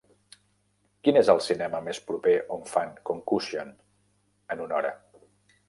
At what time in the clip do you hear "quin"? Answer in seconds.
1.07-1.19